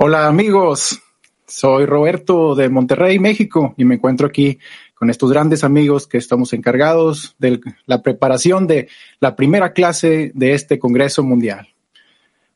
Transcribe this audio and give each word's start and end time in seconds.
Hola 0.00 0.28
amigos, 0.28 1.02
soy 1.44 1.84
Roberto 1.84 2.54
de 2.54 2.68
Monterrey, 2.68 3.18
México, 3.18 3.74
y 3.76 3.84
me 3.84 3.96
encuentro 3.96 4.28
aquí 4.28 4.60
con 4.94 5.10
estos 5.10 5.28
grandes 5.32 5.64
amigos 5.64 6.06
que 6.06 6.18
estamos 6.18 6.52
encargados 6.52 7.34
de 7.40 7.60
la 7.84 8.00
preparación 8.00 8.68
de 8.68 8.88
la 9.18 9.34
primera 9.34 9.72
clase 9.72 10.30
de 10.36 10.54
este 10.54 10.78
Congreso 10.78 11.24
Mundial. 11.24 11.70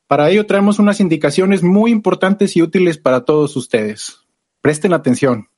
Para 0.07 0.29
ello 0.29 0.45
traemos 0.45 0.79
unas 0.79 1.01
indicaciones 1.01 1.63
muy 1.63 1.91
importantes 1.91 2.55
y 2.55 2.61
útiles 2.61 2.97
para 2.97 3.25
todos 3.25 3.57
ustedes. 3.57 4.21
Presten 4.61 4.93
atención. 4.93 5.49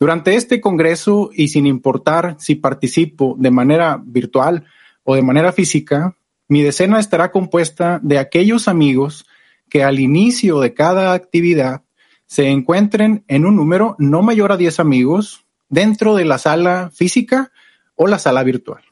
Durante 0.00 0.34
este 0.34 0.62
Congreso, 0.62 1.28
y 1.34 1.48
sin 1.48 1.66
importar 1.66 2.36
si 2.38 2.54
participo 2.54 3.36
de 3.38 3.50
manera 3.50 4.00
virtual 4.02 4.64
o 5.04 5.14
de 5.14 5.20
manera 5.20 5.52
física, 5.52 6.16
mi 6.48 6.62
decena 6.62 6.98
estará 6.98 7.30
compuesta 7.30 8.00
de 8.02 8.18
aquellos 8.18 8.66
amigos 8.66 9.26
que 9.72 9.82
al 9.82 10.00
inicio 10.00 10.60
de 10.60 10.74
cada 10.74 11.14
actividad 11.14 11.80
se 12.26 12.50
encuentren 12.50 13.24
en 13.26 13.46
un 13.46 13.56
número 13.56 13.96
no 13.98 14.20
mayor 14.20 14.52
a 14.52 14.58
10 14.58 14.80
amigos 14.80 15.46
dentro 15.70 16.14
de 16.14 16.26
la 16.26 16.36
sala 16.36 16.90
física 16.92 17.52
o 17.94 18.06
la 18.06 18.18
sala 18.18 18.42
virtual. 18.42 18.82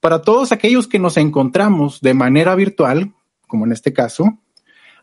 Para 0.00 0.22
todos 0.22 0.50
aquellos 0.50 0.88
que 0.88 0.98
nos 0.98 1.16
encontramos 1.16 2.00
de 2.00 2.12
manera 2.12 2.56
virtual, 2.56 3.14
como 3.46 3.66
en 3.66 3.70
este 3.70 3.92
caso, 3.92 4.40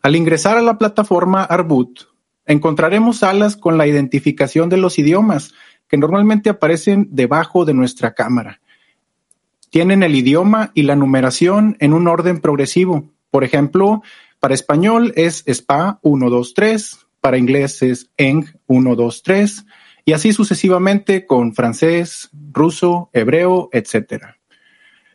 al 0.02 0.14
ingresar 0.14 0.58
a 0.58 0.62
la 0.62 0.76
plataforma 0.76 1.42
Arbut, 1.42 2.00
encontraremos 2.44 3.20
salas 3.20 3.56
con 3.56 3.78
la 3.78 3.86
identificación 3.86 4.68
de 4.68 4.76
los 4.76 4.98
idiomas 4.98 5.54
que 5.88 5.96
normalmente 5.96 6.50
aparecen 6.50 7.08
debajo 7.12 7.64
de 7.64 7.72
nuestra 7.72 8.12
cámara. 8.12 8.60
Tienen 9.70 10.02
el 10.02 10.14
idioma 10.14 10.70
y 10.74 10.82
la 10.82 10.96
numeración 10.96 11.78
en 11.80 11.94
un 11.94 12.08
orden 12.08 12.42
progresivo. 12.42 13.08
Por 13.30 13.42
ejemplo, 13.42 14.02
para 14.46 14.54
español 14.54 15.12
es 15.16 15.42
SPA 15.52 15.98
1, 16.02 16.30
2, 16.30 16.54
3, 16.54 17.06
para 17.20 17.36
inglés 17.36 17.82
es 17.82 18.12
ENG 18.16 18.44
1, 18.68 18.94
2, 18.94 19.22
3, 19.24 19.66
y 20.04 20.12
así 20.12 20.32
sucesivamente 20.32 21.26
con 21.26 21.52
francés, 21.52 22.30
ruso, 22.52 23.10
hebreo, 23.12 23.68
etcétera. 23.72 24.38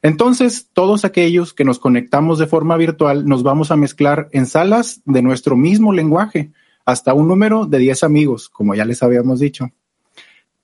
Entonces, 0.02 0.68
todos 0.74 1.06
aquellos 1.06 1.54
que 1.54 1.64
nos 1.64 1.80
conectamos 1.80 2.40
de 2.40 2.48
forma 2.48 2.76
virtual 2.76 3.26
nos 3.26 3.42
vamos 3.42 3.72
a 3.72 3.78
mezclar 3.78 4.28
en 4.34 4.48
salas 4.48 5.00
de 5.06 5.22
nuestro 5.22 5.56
mismo 5.56 5.94
lenguaje, 5.94 6.52
hasta 6.84 7.14
un 7.14 7.30
número 7.30 7.66
de 7.66 7.78
10 7.78 8.04
amigos, 8.04 8.50
como 8.50 8.76
ya 8.76 8.84
les 8.84 9.02
habíamos 9.02 9.40
dicho. 9.40 9.70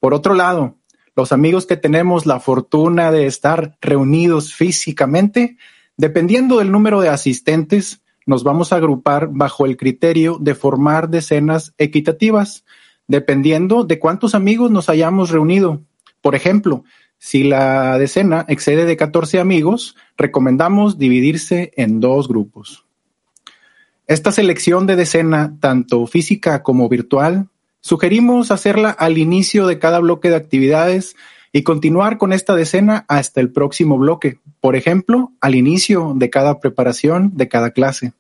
Por 0.02 0.14
otro 0.14 0.34
lado, 0.34 0.76
los 1.16 1.32
amigos 1.32 1.68
que 1.68 1.78
tenemos 1.78 2.26
la 2.26 2.42
fortuna 2.42 3.14
de 3.14 3.28
estar 3.28 3.78
reunidos 3.80 4.54
físicamente, 4.54 5.56
dependiendo 5.96 6.58
del 6.58 6.70
número 6.70 7.00
de 7.00 7.08
asistentes, 7.08 8.02
nos 8.28 8.44
vamos 8.44 8.72
a 8.72 8.76
agrupar 8.76 9.30
bajo 9.32 9.66
el 9.66 9.78
criterio 9.78 10.38
de 10.40 10.54
formar 10.54 11.10
decenas 11.10 11.74
equitativas, 11.78 12.66
dependiendo 13.08 13.86
de 13.86 13.98
cuántos 13.98 14.36
amigos 14.36 14.70
nos 14.70 14.90
hayamos 14.90 15.32
reunido. 15.32 15.82
Por 16.22 16.36
ejemplo, 16.36 16.84
si 17.18 17.44
la 17.44 17.98
decena 17.98 18.46
excede 18.50 18.86
de 18.86 18.98
14 18.98 19.40
amigos, 19.40 19.96
recomendamos 20.18 21.00
dividirse 21.00 21.72
en 21.78 22.00
dos 22.02 22.28
grupos. 22.28 22.86
Esta 24.08 24.32
selección 24.32 24.88
de 24.88 24.98
decena, 24.98 25.56
tanto 25.60 26.06
física 26.06 26.64
como 26.64 26.90
virtual, 26.90 27.48
sugerimos 27.80 28.52
hacerla 28.52 28.90
al 28.90 29.18
inicio 29.18 29.68
de 29.68 29.80
cada 29.80 30.00
bloque 30.00 30.30
de 30.30 30.36
actividades 30.36 31.16
y 31.54 31.64
continuar 31.64 32.18
con 32.18 32.34
esta 32.34 32.56
decena 32.56 33.06
hasta 33.08 33.42
el 33.42 33.52
próximo 33.52 33.98
bloque, 33.98 34.40
por 34.60 34.76
ejemplo, 34.76 35.32
al 35.42 35.56
inicio 35.56 36.14
de 36.16 36.30
cada 36.30 36.60
preparación 36.60 37.32
de 37.36 37.48
cada 37.48 37.72
clase. 37.72 38.14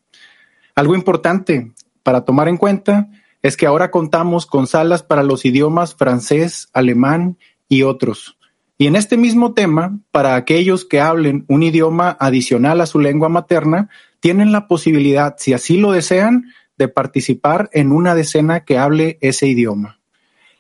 Algo 0.78 0.94
importante 0.94 1.72
para 2.04 2.22
tomar 2.22 2.48
en 2.48 2.58
cuenta 2.58 3.10
es 3.42 3.58
que 3.58 3.66
ahora 3.66 3.90
contamos 3.90 4.46
con 4.46 4.68
salas 4.68 5.02
para 5.02 5.24
los 5.24 5.44
idiomas 5.44 5.96
francés, 5.96 6.70
alemán 6.72 7.40
y 7.68 7.82
otros. 7.82 8.38
Y 8.78 8.86
en 8.86 8.96
este 8.96 9.18
mismo 9.18 9.56
tema, 9.56 9.98
para 10.12 10.36
aquellos 10.36 10.86
que 10.86 11.02
hablen 11.02 11.46
un 11.48 11.64
idioma 11.64 12.16
adicional 12.20 12.80
a 12.80 12.86
su 12.86 13.00
lengua 13.00 13.28
materna, 13.28 13.90
tienen 14.20 14.52
la 14.52 14.68
posibilidad, 14.68 15.34
si 15.40 15.54
así 15.54 15.78
lo 15.78 15.94
desean, 15.94 16.54
de 16.78 16.88
participar 16.88 17.72
en 17.74 17.92
una 17.92 18.14
decena 18.14 18.60
que 18.64 18.78
hable 18.78 19.18
ese 19.22 19.48
idioma. 19.48 20.00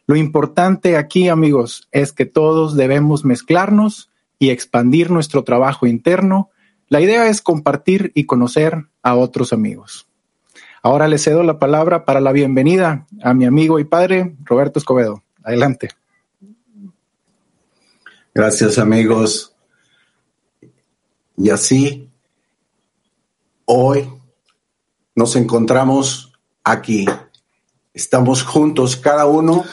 Lo 0.07 0.15
importante 0.15 0.97
aquí, 0.97 1.29
amigos, 1.29 1.89
es 1.91 2.11
que 2.11 2.25
todos 2.25 2.75
debemos 2.75 3.23
mezclarnos 3.23 4.09
y 4.39 4.49
expandir 4.49 5.11
nuestro 5.11 5.43
trabajo 5.43 5.85
interno. 5.85 6.49
La 6.89 7.01
idea 7.01 7.27
es 7.27 7.43
compartir 7.43 8.11
y 8.15 8.23
conocer 8.23 8.87
a 9.03 9.13
otros 9.15 9.53
amigos. 9.53 10.06
Ahora 10.82 11.06
le 11.06 11.18
cedo 11.18 11.42
la 11.42 11.58
palabra 11.58 12.04
para 12.04 12.20
la 12.20 12.32
bienvenida 12.32 13.06
a 13.22 13.34
mi 13.34 13.44
amigo 13.44 13.78
y 13.78 13.84
padre, 13.84 14.34
Roberto 14.44 14.78
Escobedo. 14.78 15.22
Adelante. 15.44 15.90
Gracias 18.34 18.78
amigos. 18.78 19.54
Y 21.36 21.50
así, 21.50 22.08
hoy 23.64 24.08
nos 25.14 25.36
encontramos 25.36 26.32
aquí. 26.64 27.06
Estamos 27.94 28.42
juntos, 28.42 28.96
cada 28.96 29.26
uno 29.26 29.64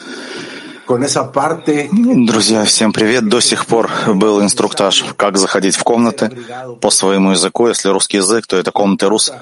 con 0.86 1.02
esa 1.04 1.32
parte. 1.32 1.88
Друзья, 1.92 2.64
всем 2.64 2.92
привет. 2.92 3.28
До 3.28 3.40
сих 3.40 3.66
пор 3.66 3.88
был 4.14 4.42
инструктаж, 4.42 5.04
как 5.16 5.38
заходить 5.38 5.76
в 5.76 5.84
комнаты 5.84 6.30
по 6.80 6.90
своему 6.90 7.30
языку. 7.30 7.68
Если 7.68 7.88
русский 7.88 8.18
язык, 8.18 8.46
то 8.46 8.56
это 8.56 8.72
комнаты 8.72 9.06
рус 9.06 9.32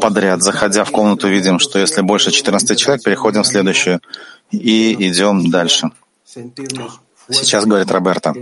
Подряд. 0.00 0.42
Заходя 0.42 0.84
в 0.84 0.90
комнату, 0.90 1.28
видим, 1.28 1.58
что 1.58 1.78
если 1.78 2.02
больше 2.02 2.30
14 2.30 2.78
человек, 2.78 3.02
переходим 3.02 3.42
в 3.42 3.46
следующую 3.46 4.00
и 4.50 5.08
идем 5.08 5.50
дальше. 5.50 5.90
Сейчас 7.30 7.64
говорит 7.64 7.90
Роберто. 7.90 8.32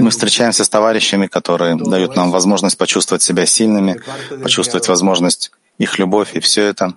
Мы 0.00 0.10
встречаемся 0.10 0.64
с 0.64 0.68
товарищами, 0.68 1.26
которые 1.26 1.76
дают 1.76 2.16
нам 2.16 2.30
возможность 2.30 2.78
почувствовать 2.78 3.22
себя 3.22 3.46
сильными, 3.46 4.00
почувствовать 4.42 4.88
возможность 4.88 5.52
их 5.78 5.98
любовь, 5.98 6.34
и 6.34 6.40
все 6.40 6.62
это 6.62 6.94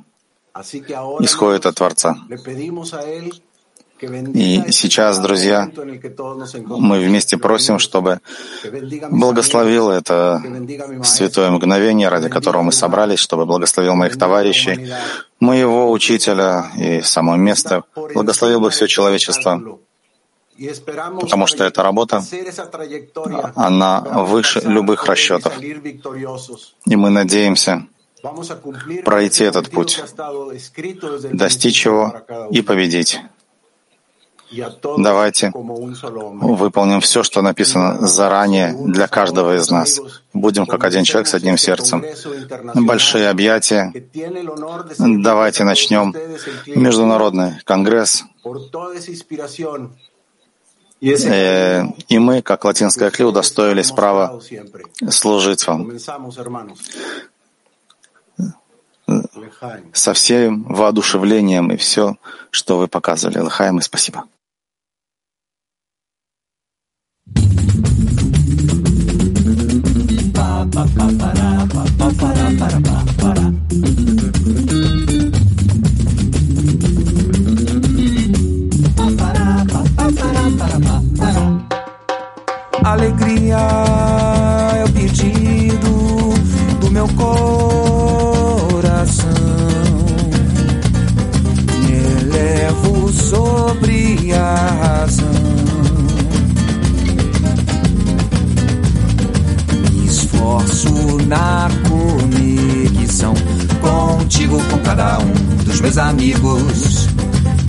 исходит 1.20 1.66
от 1.66 1.76
Творца. 1.76 2.18
И 4.00 4.72
сейчас, 4.72 5.20
друзья, 5.20 5.70
мы 6.68 7.00
вместе 7.00 7.38
просим, 7.38 7.80
чтобы 7.80 8.20
благословил 9.10 9.90
это 9.90 10.42
святое 11.04 11.50
мгновение, 11.52 12.10
ради 12.10 12.30
которого 12.30 12.64
мы 12.64 12.72
собрались, 12.72 13.20
чтобы 13.20 13.46
благословил 13.46 13.96
моих 13.96 14.18
товарищей, 14.18 14.92
моего 15.40 15.92
учителя 15.92 16.72
и 16.78 17.02
само 17.02 17.36
место, 17.36 17.84
благословил 18.14 18.60
бы 18.60 18.70
все 18.70 18.88
человечество, 18.88 19.80
потому 21.20 21.48
что 21.48 21.64
эта 21.64 21.82
работа, 21.84 22.24
она 23.56 24.02
выше 24.02 24.62
любых 24.64 25.06
расчетов. 25.06 25.60
И 25.60 26.96
мы 26.96 27.10
надеемся 27.10 27.88
пройти 29.06 29.44
этот 29.44 29.70
путь, 29.70 30.02
достичь 31.32 31.86
его 31.86 32.22
и 32.52 32.62
победить. 32.62 33.20
Давайте 34.98 35.52
выполним 35.54 37.02
все, 37.02 37.24
что 37.24 37.42
написано 37.42 38.08
заранее 38.08 38.74
для 38.74 39.08
каждого 39.08 39.58
из 39.58 39.70
нас. 39.70 40.00
Будем 40.34 40.66
как 40.66 40.84
один 40.84 41.04
человек 41.04 41.28
с 41.28 41.34
одним 41.34 41.58
сердцем. 41.58 42.06
Большие 42.76 43.30
объятия. 43.30 43.92
Давайте 45.00 45.64
начнем 45.64 46.16
Международный 46.66 47.60
конгресс. 47.66 48.24
Э, 51.00 51.84
и 52.08 52.18
мы, 52.18 52.42
как 52.42 52.66
латинская 52.66 53.12
кли, 53.12 53.26
удостоились 53.26 53.92
права 53.92 54.42
служить 55.10 55.68
вам 55.68 55.92
со 59.94 60.14
всем 60.14 60.64
воодушевлением 60.64 61.72
и 61.72 61.78
все, 61.78 62.18
что 62.50 62.78
вы 62.78 62.88
показывали. 62.88 63.40
Лыхаем 63.40 63.78
и 63.78 63.82
спасибо. 63.82 64.26
alegria 82.98 83.60
é 84.76 84.84
o 84.84 84.90
pedido 84.90 86.34
do 86.80 86.90
meu 86.90 87.08
coração. 87.10 87.68
Me 91.84 91.92
elevo 92.22 93.12
sobre 93.14 94.34
a 94.34 94.56
razão. 94.82 95.28
Me 99.94 100.06
esforço 100.08 100.90
na 101.28 101.70
conexão 101.88 103.36
contigo, 103.80 104.60
com 104.72 104.80
cada 104.80 105.20
um 105.20 105.34
dos 105.64 105.80
meus 105.82 105.98
amigos. 106.00 107.17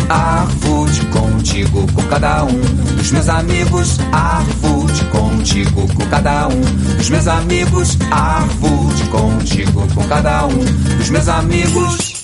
Arvood 0.09 1.07
contigo, 1.07 1.87
com 1.93 2.03
cada 2.05 2.45
um 2.45 2.61
dos 2.97 3.11
meus 3.11 3.29
amigos. 3.29 3.99
Arvood 4.13 5.05
contigo, 5.07 5.89
com 5.95 6.07
cada 6.07 6.49
um 6.49 6.61
dos 6.97 7.11
meus 7.11 7.27
amigos. 7.27 7.99
Arvood 8.11 9.05
contigo, 9.11 9.87
com 9.95 10.09
cada 10.09 10.47
um 10.47 10.59
dos 10.99 11.11
meus 11.11 11.29
amigos. 11.29 12.18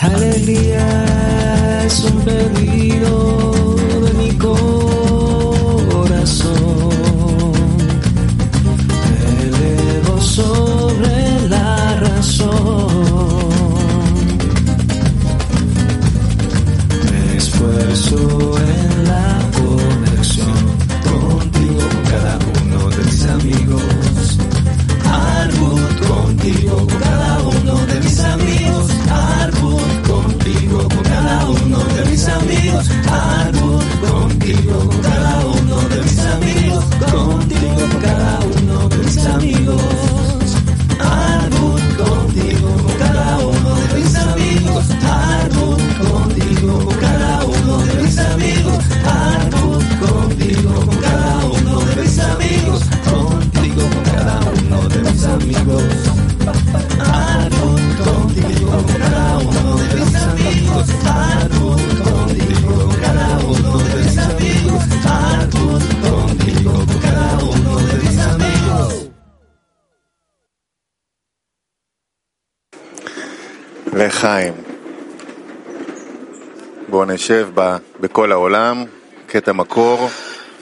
Esta 0.00 0.14
alegría 0.14 1.84
es 1.84 2.04
un 2.04 2.20
pedido 2.20 3.74
de 4.04 4.12
mi 4.12 4.30
corazón. 4.38 4.77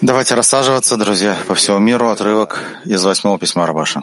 Давайте 0.01 0.35
рассаживаться, 0.35 0.97
друзья, 0.97 1.37
по 1.47 1.55
всему 1.55 1.79
миру. 1.79 2.11
Отрывок 2.11 2.63
из 2.85 3.03
восьмого 3.05 3.39
письма 3.39 3.67
Рабаша. 3.67 4.03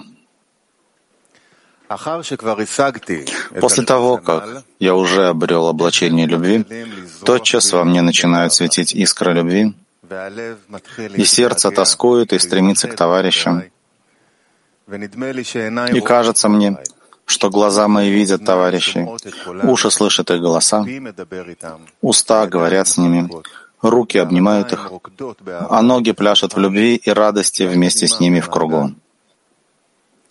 После 3.62 3.84
того, 3.84 4.18
как 4.18 4.64
я 4.80 4.96
уже 4.96 5.28
обрел 5.28 5.68
облачение 5.68 6.26
любви, 6.26 6.66
тотчас 7.24 7.72
во 7.72 7.84
мне 7.84 8.02
начинают 8.02 8.54
светить 8.54 8.96
искры 8.96 9.34
любви, 9.34 9.76
и 11.16 11.26
сердце 11.26 11.70
тоскует 11.72 12.34
и 12.34 12.40
стремится 12.40 12.88
к 12.88 12.96
товарищам. 12.96 13.64
И 14.88 16.02
кажется 16.02 16.50
мне, 16.50 16.78
что 17.26 17.50
глаза 17.50 17.88
мои 17.88 18.10
видят 18.10 18.46
товарищей, 18.46 19.08
уши 19.64 19.92
слышат 19.92 20.32
их 20.32 20.42
голоса, 20.42 20.86
уста 22.02 22.48
говорят 22.48 22.88
с 22.88 22.98
ними, 22.98 23.30
руки 23.82 24.18
обнимают 24.18 24.74
их, 24.74 24.92
а 25.70 25.82
ноги 25.82 26.12
пляшут 26.12 26.56
в 26.56 26.60
любви 26.60 26.96
и 26.96 27.10
радости 27.10 27.64
вместе 27.64 28.08
с 28.08 28.20
ними 28.20 28.40
в 28.40 28.50
кругу. 28.50 28.92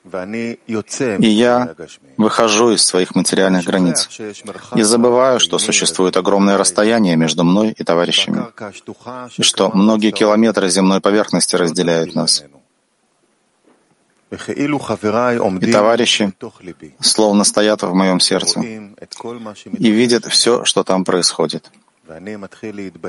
И 0.05 1.29
я 1.29 1.75
выхожу 2.17 2.73
из 2.73 2.85
своих 2.85 3.15
материальных 3.15 3.65
границ 3.65 4.09
и 4.75 4.83
забываю, 4.83 5.39
что 5.39 5.59
существует 5.59 6.17
огромное 6.17 6.59
расстояние 6.59 7.15
между 7.17 7.45
мной 7.45 7.73
и 7.79 7.85
товарищами, 7.85 8.47
и 9.39 9.43
что 9.43 9.71
многие 9.73 10.11
километры 10.11 10.69
земной 10.69 11.01
поверхности 11.01 11.55
разделяют 11.55 12.17
нас. 12.17 12.45
И 14.33 15.73
товарищи 15.73 16.33
словно 17.01 17.45
стоят 17.45 17.83
в 17.83 17.93
моем 17.93 18.19
сердце 18.19 18.61
и 18.61 19.91
видят 19.91 20.25
все, 20.27 20.65
что 20.65 20.85
там 20.85 21.05
происходит. 21.05 21.71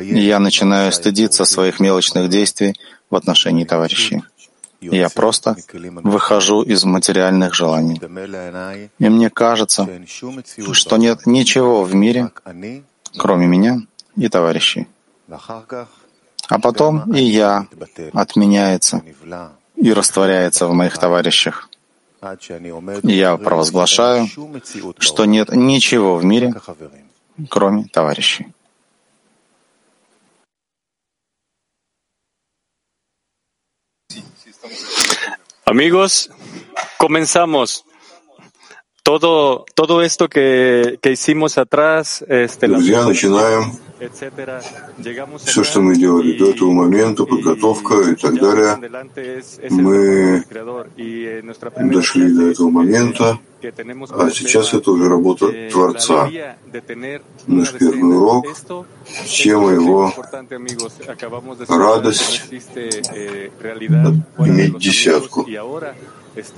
И 0.02 0.20
я 0.20 0.40
начинаю 0.40 0.92
стыдиться 0.92 1.46
своих 1.46 1.80
мелочных 1.80 2.30
действий 2.30 2.76
в 3.10 3.16
отношении 3.16 3.64
товарищей. 3.64 4.24
Я 4.82 5.10
просто 5.10 5.56
выхожу 6.04 6.62
из 6.62 6.84
материальных 6.84 7.54
желаний. 7.54 8.02
И 9.00 9.10
мне 9.10 9.30
кажется, 9.30 9.88
что 10.74 10.98
нет 10.98 11.26
ничего 11.26 11.84
в 11.84 11.96
мире, 11.96 12.32
кроме 13.18 13.48
меня 13.48 13.82
и 14.18 14.28
товарищей. 14.28 14.88
А 16.50 16.60
потом 16.60 17.14
и 17.14 17.24
я 17.24 17.68
отменяется 18.14 19.02
и 19.76 19.94
растворяется 19.94 20.68
в 20.68 20.74
моих 20.74 20.98
товарищах. 20.98 21.70
Я 23.04 23.38
провозглашаю, 23.38 24.28
что 25.00 25.26
нет 25.26 25.50
ничего 25.52 26.16
в 26.16 26.24
мире, 26.24 26.54
кроме 27.50 27.86
товарищей. 27.86 28.48
Amigos, 35.66 36.30
comenzamos. 36.98 37.86
Todo, 39.02 39.66
todo 39.76 40.02
esto 40.02 40.30
que, 40.30 41.00
que 41.02 41.12
hicimos 41.12 41.58
atrás, 41.58 42.24
este, 42.28 42.68
Друзья, 42.68 43.04
начинаем. 43.04 43.72
Все, 45.46 45.64
что 45.64 45.82
мы 45.82 45.96
делали 45.96 46.38
до 46.38 46.50
этого 46.52 46.72
момента, 46.72 47.26
подготовка 47.26 48.02
и 48.12 48.16
так 48.16 48.40
далее, 48.40 48.78
мы 49.70 50.44
дошли 51.90 52.34
до 52.34 52.48
этого 52.48 52.70
момента, 52.70 53.40
а 53.64 54.30
сейчас 54.30 54.74
это 54.74 54.92
уже 54.92 55.08
работа 55.08 55.48
Творца. 55.72 56.30
Наш 57.48 57.72
первый 57.74 58.18
урок, 58.18 58.46
тема 59.26 59.72
его— 59.72 60.14
радость 61.70 62.44
иметь 64.38 64.78
десятку. 64.78 65.46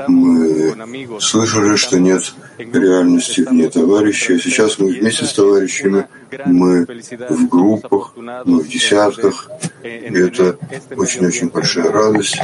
Мы 0.08 0.74
слышали, 1.20 1.76
что 1.76 2.00
нет 2.00 2.34
реальности 2.58 3.42
вне 3.42 3.70
товарищей. 3.70 4.40
Сейчас 4.40 4.80
мы 4.80 4.88
вместе 4.94 5.26
с 5.26 5.34
товарищами, 5.34 6.08
мы 6.46 6.86
в 6.86 7.48
группах, 7.48 8.14
мы 8.16 8.60
в 8.60 8.68
десятках. 8.68 9.50
И 9.84 9.88
это 9.88 10.58
очень-очень 10.96 11.50
большая 11.50 11.92
радость. 11.92 12.40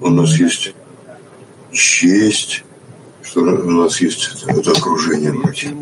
У 0.00 0.08
нас 0.10 0.36
есть 0.38 0.74
честь, 1.72 2.64
что 3.22 3.40
у 3.40 3.70
нас 3.70 4.00
есть 4.00 4.44
это 4.46 4.70
окружение 4.70 5.32
братьев. 5.32 5.72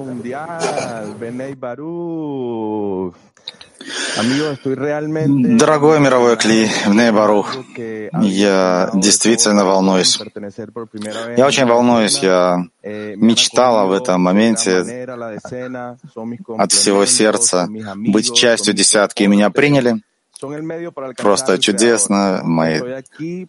Дорогой 5.58 6.00
мировой 6.00 6.36
Кли, 6.36 6.68
Барух, 7.12 7.56
я 8.20 8.90
действительно 8.94 9.64
волнуюсь. 9.64 10.18
Я 11.36 11.46
очень 11.46 11.66
волнуюсь, 11.66 12.18
я 12.18 12.64
мечтала 12.82 13.86
в 13.86 13.92
этом 13.92 14.20
моменте 14.20 15.06
от 16.58 16.72
всего 16.72 17.06
сердца 17.06 17.68
быть 17.96 18.34
частью 18.34 18.74
десятки, 18.74 19.22
и 19.22 19.26
меня 19.26 19.50
приняли. 19.50 20.02
Просто 21.16 21.58
чудесно, 21.58 22.40
мои 22.42 22.80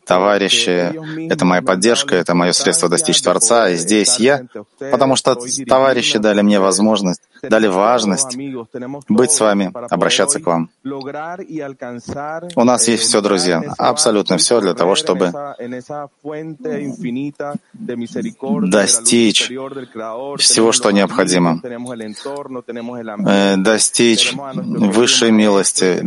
товарищи, 0.06 0.94
это 1.32 1.46
моя 1.46 1.62
поддержка, 1.62 2.16
это 2.16 2.34
мое 2.36 2.52
средство 2.52 2.90
достичь 2.90 3.22
Творца, 3.22 3.70
и 3.70 3.76
здесь 3.76 4.20
я, 4.20 4.46
потому 4.80 5.16
что 5.16 5.38
товарищи 5.68 6.18
дали 6.20 6.42
мне 6.42 6.60
возможность 6.60 7.22
дали 7.50 7.68
важность 7.68 8.38
быть 9.10 9.32
с 9.32 9.40
вами, 9.40 9.72
обращаться 9.90 10.40
к 10.40 10.46
вам. 10.46 10.70
У 12.56 12.64
нас 12.64 12.88
есть 12.88 13.04
все, 13.04 13.22
друзья, 13.22 13.62
абсолютно 13.78 14.38
все 14.38 14.62
для 14.62 14.74
того, 14.74 14.96
чтобы 14.96 15.32
достичь 18.62 19.48
всего, 20.38 20.72
что 20.72 20.92
необходимо, 20.92 21.62
э, 23.26 23.58
достичь 23.58 24.34
высшей 24.34 25.32
милости, 25.32 26.00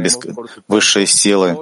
высшей 0.77 1.07
силы, 1.07 1.57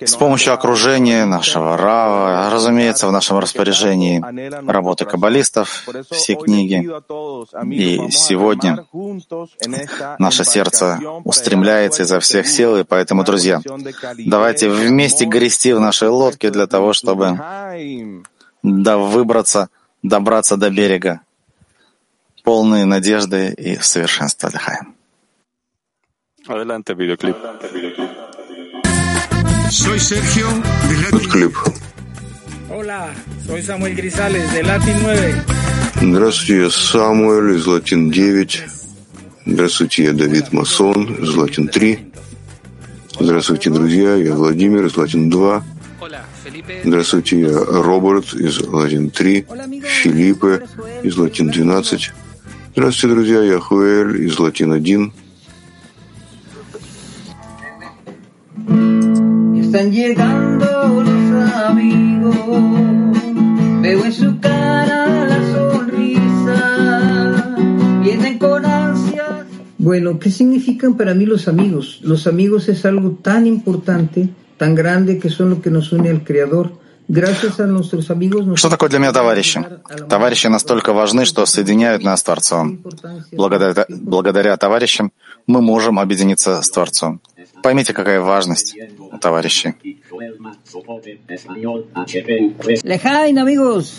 с 0.00 0.16
помощью 0.16 0.52
окружения 0.52 1.24
нашего 1.24 1.76
Рава, 1.76 2.50
разумеется, 2.50 3.06
в 3.06 3.12
нашем 3.12 3.38
распоряжении 3.38 4.20
работы 4.68 5.04
каббалистов, 5.04 5.86
все 6.10 6.34
книги. 6.34 6.78
И 7.72 8.10
сегодня 8.10 8.84
наше 10.18 10.44
сердце 10.44 10.98
устремляется 11.24 12.02
изо 12.02 12.18
всех 12.18 12.48
сил, 12.48 12.76
и 12.76 12.82
поэтому, 12.82 13.22
друзья, 13.22 13.60
давайте 14.26 14.68
вместе 14.68 15.24
грести 15.24 15.72
в 15.72 15.80
нашей 15.80 16.08
лодке 16.08 16.50
для 16.50 16.66
того, 16.66 16.92
чтобы 16.92 17.38
да, 18.64 18.98
выбраться, 18.98 19.68
добраться 20.02 20.56
до 20.56 20.70
берега, 20.70 21.20
полные 22.42 22.84
надежды 22.84 23.54
и 23.56 23.76
совершенства. 23.76 24.48
Отдыхаем. 24.48 24.97
Adelante, 26.48 26.94
videoclip. 26.94 27.36
Soy 29.70 30.00
Sergio 30.00 30.46
de 30.88 30.96
Latin 31.02 31.28
Clip. 31.28 31.54
Hola, 32.70 33.14
soy 33.46 33.62
Samuel 33.62 33.94
Grisales 33.94 34.50
de 34.54 34.62
Latin 34.62 34.96
9. 35.04 35.34
Здравствуйте, 36.00 36.62
я 36.62 36.70
Самуэль 36.70 37.56
из 37.56 37.66
Латин 37.66 38.10
9. 38.10 38.62
Здравствуйте, 39.44 40.04
я 40.04 40.12
Давид 40.14 40.52
Масон 40.52 41.16
из 41.16 41.34
Латин 41.34 41.68
3. 41.68 42.12
Здравствуйте, 43.20 43.68
друзья, 43.68 44.14
я 44.14 44.34
Владимир 44.34 44.86
из 44.86 44.96
Латин 44.96 45.28
2. 45.28 45.64
Здравствуйте, 46.84 47.40
я 47.40 47.58
Роберт 47.58 48.32
из 48.32 48.62
Латин 48.62 49.10
3. 49.10 49.46
Филиппе 50.02 50.66
из 51.02 51.14
Латин 51.18 51.50
12. 51.50 52.10
Здравствуйте, 52.72 53.14
друзья, 53.14 53.42
я 53.42 53.58
Хуэль 53.58 54.24
из 54.24 54.38
Латин 54.38 54.72
1. 54.72 55.12
Están 59.55 59.91
llegando 59.91 61.03
los 61.03 61.53
amigos, 61.69 62.35
veo 63.81 64.05
en 64.05 64.13
su 64.13 64.39
cara 64.39 65.25
la 65.25 65.51
sonrisa, 65.51 67.55
vienen 68.01 68.37
con 68.37 68.65
ansias. 68.65 69.45
Bueno, 69.77 70.19
¿qué 70.19 70.29
significan 70.29 70.95
para 70.95 71.13
mí 71.13 71.25
los 71.25 71.47
amigos? 71.47 71.99
Los 72.03 72.27
amigos 72.27 72.69
es 72.69 72.85
algo 72.85 73.17
tan 73.21 73.47
importante, 73.47 74.29
tan 74.57 74.75
grande 74.75 75.17
que 75.17 75.29
son 75.29 75.49
lo 75.49 75.61
que 75.61 75.71
nos 75.71 75.91
une 75.91 76.09
al 76.09 76.23
Creador. 76.23 76.83
Что 78.55 78.69
такое 78.69 78.89
для 78.89 78.99
меня 78.99 79.11
товарищи? 79.11 79.59
Товарищи 80.07 80.47
настолько 80.47 80.93
важны, 80.93 81.25
что 81.25 81.45
соединяют 81.45 82.01
нас 82.01 82.21
с 82.21 82.23
Творцом. 82.23 82.81
Благодаря, 83.31 83.85
благодаря 83.89 84.55
товарищам 84.55 85.11
мы 85.48 85.62
можем 85.62 85.98
объединиться 85.98 86.62
с 86.62 86.70
Творцом. 86.70 87.20
Поймите, 87.62 87.92
какая 87.92 88.20
важность 88.20 88.76
amigos. 93.38 93.90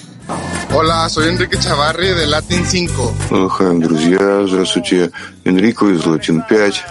Hola, 0.71 1.09
soy 1.09 1.27
Enrique 1.29 1.57
Chavarri 1.57 2.13
de 2.13 2.27
Latin 2.27 2.63
5. 2.63 3.31
Лехайн, 3.31 3.81
друзья, 3.81 4.45
здравствуйте. 4.45 5.11
Энрико 5.43 5.87
из 5.87 6.05
Латин 6.05 6.43
5. 6.47 6.83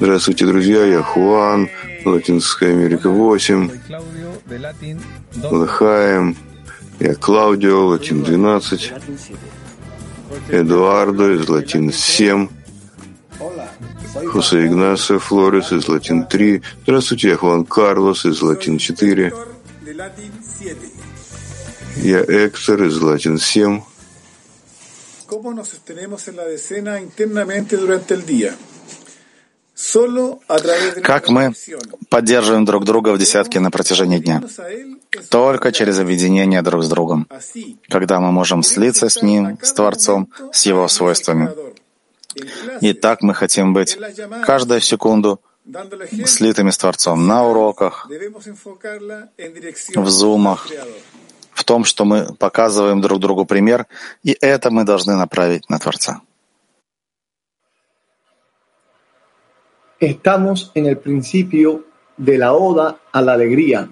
Здравствуйте, 0.00 0.46
друзья, 0.46 0.84
я 0.86 1.02
Хуан, 1.02 1.68
Латинская 2.06 2.70
Америка 2.70 3.10
8. 3.10 3.70
Лехаем, 5.34 6.36
я 6.98 7.14
Клаудио, 7.14 7.88
Латин 7.88 8.22
12. 8.24 8.92
Эдуардо 10.48 11.34
из 11.34 11.46
Латин 11.46 11.92
7. 11.92 12.48
Хосе 14.28 14.66
Игнасио 14.66 15.18
Флорес 15.18 15.72
из 15.72 15.88
Латин 15.88 16.26
3. 16.26 16.62
Здравствуйте, 16.82 17.28
я 17.28 17.36
Хуан 17.36 17.64
Карлос 17.64 18.26
из 18.26 18.42
Латин 18.42 18.78
4. 18.78 19.32
Я 21.96 22.20
Эктор 22.20 22.82
из 22.84 23.00
Латин 23.00 23.38
7. 23.38 23.82
¿Cómo 25.26 25.52
nos 25.52 25.68
sostenemos 25.68 26.26
en 26.28 26.36
la 26.36 26.44
decena 26.44 27.00
internamente 27.00 27.76
durante 27.76 28.14
el 28.14 28.24
día? 28.24 28.56
Как 31.04 31.28
мы 31.28 31.52
поддерживаем 32.10 32.64
друг 32.64 32.84
друга 32.84 33.12
в 33.12 33.18
десятке 33.18 33.60
на 33.60 33.70
протяжении 33.70 34.18
дня? 34.18 34.42
Только 35.30 35.70
через 35.70 36.00
объединение 36.00 36.62
друг 36.62 36.82
с 36.82 36.88
другом, 36.88 37.28
когда 37.88 38.18
мы 38.18 38.32
можем 38.32 38.64
слиться 38.64 39.08
с 39.08 39.22
Ним, 39.22 39.56
с 39.62 39.72
Творцом, 39.72 40.30
с 40.52 40.66
Его 40.66 40.88
свойствами. 40.88 41.50
И 42.80 42.92
так 42.92 43.22
мы 43.22 43.34
хотим 43.34 43.72
быть 43.72 43.98
каждую 44.44 44.80
секунду 44.80 45.40
слитыми 46.24 46.70
с 46.70 46.78
Творцом 46.78 47.26
на 47.26 47.46
уроках, 47.46 48.08
в 49.94 50.08
зумах, 50.08 50.66
в 51.52 51.64
том, 51.64 51.84
что 51.84 52.04
мы 52.04 52.34
показываем 52.34 53.00
друг 53.00 53.20
другу 53.20 53.44
пример, 53.44 53.86
и 54.22 54.36
это 54.40 54.70
мы 54.70 54.84
должны 54.84 55.16
направить 55.16 55.68
на 55.68 55.78
Творца. 55.78 56.22
Estamos 60.00 60.70
en 60.74 60.86
el 60.86 60.96
principio 60.96 61.84
de 62.16 62.38
la 62.38 62.52
oda 62.52 62.98
a 63.10 63.20
la 63.20 63.32
alegría, 63.32 63.88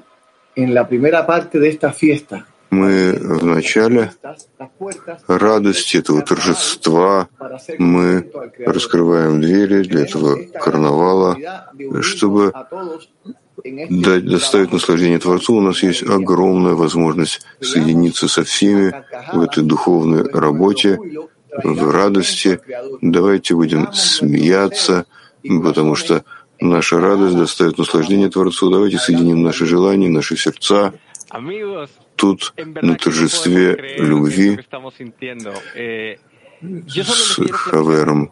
en 0.55 0.73
la 0.73 0.87
primera 0.87 1.27
parte 1.27 1.59
de 1.59 1.69
esta 1.69 1.93
fiesta. 1.93 2.47
Мы 2.71 3.13
в 3.13 3.45
начале 3.45 4.13
радости 5.29 5.99
этого 5.99 6.23
торжества, 6.23 7.29
мы 7.79 8.31
раскрываем 8.59 9.41
двери 9.41 9.83
для 9.83 10.03
этого 10.03 10.39
карнавала, 10.53 11.37
чтобы 12.01 12.53
дать, 13.65 14.27
доставить 14.27 14.73
наслаждение 14.73 15.19
Творцу. 15.19 15.55
У 15.55 15.61
нас 15.61 15.83
есть 15.83 16.03
огромная 16.03 16.75
возможность 16.75 17.41
соединиться 17.61 18.29
со 18.29 18.45
всеми 18.45 18.95
в 19.33 19.41
этой 19.41 19.63
духовной 19.63 20.31
работе, 20.31 20.99
в 21.63 21.91
радости. 21.91 22.61
Давайте 23.01 23.55
будем 23.55 23.93
смеяться, 23.93 25.07
потому 25.43 25.95
что 25.95 26.25
наша 26.61 27.01
радость 27.01 27.37
доставит 27.37 27.79
наслаждение 27.79 28.31
Творцу. 28.31 28.71
Давайте 28.71 28.99
соединим 28.99 29.43
наши 29.43 29.67
желания, 29.67 30.09
наши 30.09 30.37
сердца 30.37 30.93
тут 32.17 32.55
на 32.57 32.97
торжестве 32.97 33.97
любви 33.99 34.59
с 36.61 37.39
Хавером. 37.51 38.31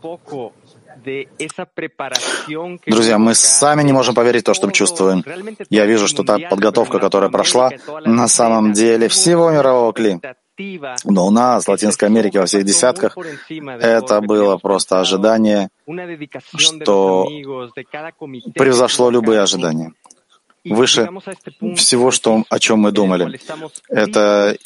Друзья, 2.86 3.18
мы 3.18 3.34
сами 3.34 3.82
не 3.82 3.92
можем 3.92 4.14
поверить 4.14 4.42
в 4.42 4.46
то, 4.46 4.54
что 4.54 4.66
мы 4.66 4.72
чувствуем. 4.72 5.24
Я 5.70 5.86
вижу, 5.86 6.08
что 6.08 6.24
та 6.24 6.38
подготовка, 6.38 6.98
которая 6.98 7.30
прошла, 7.30 7.70
на 8.04 8.28
самом 8.28 8.72
деле 8.72 9.08
всего 9.08 9.50
мирового 9.50 9.92
кли. 9.92 10.20
Но 11.04 11.26
у 11.26 11.30
нас, 11.30 11.64
в 11.64 11.68
Латинской 11.68 12.08
Америке, 12.08 12.38
во 12.38 12.46
всех 12.46 12.64
десятках, 12.64 13.18
это 13.48 14.20
было 14.20 14.56
просто 14.56 15.00
ожидание, 15.00 15.68
что 16.56 17.26
превзошло 18.54 19.10
любые 19.10 19.40
ожидания 19.40 19.92
выше 20.64 21.08
всего, 21.76 22.10
что, 22.10 22.44
о 22.48 22.58
чем 22.58 22.80
мы 22.80 22.92
думали. 22.92 23.38
Это 23.88 24.56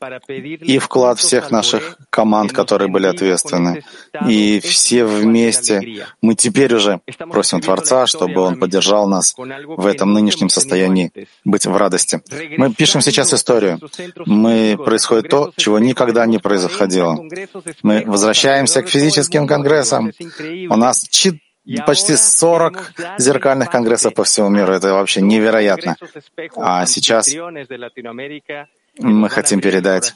и 0.00 0.78
вклад 0.78 1.18
всех 1.18 1.50
наших 1.50 1.98
команд, 2.10 2.52
которые 2.52 2.88
были 2.88 3.06
ответственны. 3.06 3.82
И 4.28 4.60
все 4.60 5.04
вместе 5.04 6.06
мы 6.20 6.34
теперь 6.34 6.74
уже 6.74 7.00
просим 7.30 7.60
Творца, 7.60 8.06
чтобы 8.06 8.40
Он 8.40 8.58
поддержал 8.58 9.08
нас 9.08 9.34
в 9.36 9.86
этом 9.86 10.12
нынешнем 10.12 10.48
состоянии, 10.48 11.10
быть 11.44 11.66
в 11.66 11.76
радости. 11.76 12.20
Мы 12.58 12.74
пишем 12.74 13.00
сейчас 13.00 13.32
историю. 13.32 13.78
Мы 14.26 14.76
происходит 14.76 15.30
то, 15.30 15.52
чего 15.56 15.78
никогда 15.78 16.26
не 16.26 16.38
происходило. 16.38 17.18
Мы 17.82 18.04
возвращаемся 18.06 18.82
к 18.82 18.88
физическим 18.88 19.46
конгрессам. 19.46 20.12
У 20.68 20.76
нас 20.76 21.08
почти 21.86 22.16
40 22.16 22.92
зеркальных 23.18 23.70
конгрессов 23.70 24.14
по 24.14 24.24
всему 24.24 24.50
миру. 24.50 24.72
Это 24.72 24.92
вообще 24.92 25.20
невероятно. 25.20 25.96
А 26.56 26.86
сейчас 26.86 27.28
мы 28.98 29.28
хотим 29.28 29.60
передать 29.60 30.14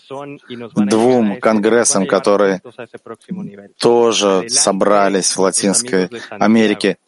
двум 0.75 1.39
конгрессам, 1.41 2.07
которые 2.07 2.63
тоже 3.79 4.49
собрались 4.49 5.37
в 5.37 5.41
Латинской 5.41 6.09
Америке, 6.31 6.99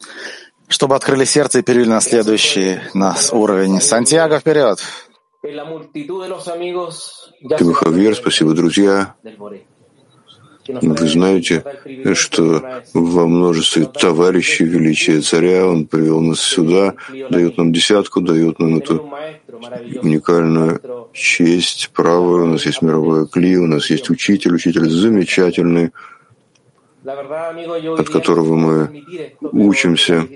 чтобы 0.67 0.95
открыли 0.95 1.25
сердце 1.25 1.59
и 1.59 1.61
перевели 1.61 1.89
на 1.89 2.01
следующий 2.01 2.79
нас 2.93 3.31
уровень. 3.31 3.81
Сантьяго, 3.81 4.39
вперед! 4.39 4.79
Хавьер, 7.73 8.15
спасибо, 8.15 8.53
друзья. 8.53 9.15
Вы 10.65 11.09
знаете, 11.09 11.63
что 12.13 12.81
во 12.93 13.27
множестве 13.27 13.85
товарищей 13.85 14.63
величия 14.63 15.19
царя 15.19 15.67
он 15.67 15.85
привел 15.85 16.21
нас 16.21 16.39
сюда, 16.39 16.93
дает 17.29 17.57
нам 17.57 17.73
десятку, 17.73 18.21
дает 18.21 18.59
нам 18.59 18.77
эту 18.77 19.11
уникальную 20.01 20.79
честь, 21.13 21.91
право. 21.93 22.43
У 22.43 22.47
нас 22.47 22.65
есть 22.65 22.81
мировое 22.81 23.25
кли, 23.25 23.57
у 23.57 23.67
нас 23.67 23.89
есть 23.89 24.09
учитель, 24.09 24.55
учитель 24.55 24.89
замечательный, 24.89 25.91
от 27.05 28.09
которого 28.09 28.55
мы 28.55 29.03
учимся. 29.51 30.27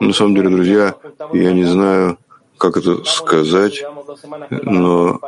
На 0.00 0.12
самом 0.12 0.34
деле, 0.34 0.50
друзья, 0.50 0.94
я 1.32 1.52
не 1.52 1.64
знаю, 1.64 2.18
как 2.58 2.76
это 2.76 3.04
сказать, 3.04 3.84
но 4.50 5.20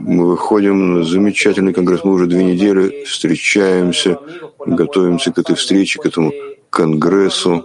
мы 0.00 0.26
выходим 0.26 0.98
на 0.98 1.04
замечательный 1.04 1.72
конгресс. 1.72 2.04
Мы 2.04 2.12
уже 2.12 2.26
две 2.26 2.44
недели 2.44 3.04
встречаемся, 3.04 4.18
готовимся 4.58 5.32
к 5.32 5.38
этой 5.38 5.54
встрече, 5.54 6.00
к 6.00 6.06
этому 6.06 6.32
конгрессу. 6.70 7.64